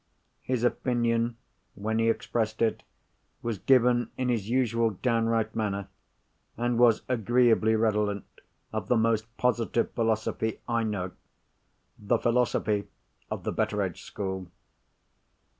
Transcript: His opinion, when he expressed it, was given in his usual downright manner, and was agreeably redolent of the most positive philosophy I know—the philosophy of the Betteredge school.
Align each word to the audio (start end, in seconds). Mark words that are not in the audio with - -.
His 0.41 0.63
opinion, 0.63 1.37
when 1.75 1.99
he 1.99 2.09
expressed 2.09 2.63
it, 2.63 2.81
was 3.43 3.59
given 3.59 4.09
in 4.17 4.29
his 4.29 4.49
usual 4.49 4.89
downright 4.89 5.55
manner, 5.55 5.89
and 6.57 6.79
was 6.79 7.03
agreeably 7.07 7.75
redolent 7.75 8.25
of 8.73 8.87
the 8.87 8.97
most 8.97 9.27
positive 9.37 9.91
philosophy 9.91 10.59
I 10.67 10.81
know—the 10.81 12.17
philosophy 12.17 12.87
of 13.29 13.43
the 13.43 13.51
Betteredge 13.51 14.01
school. 14.01 14.49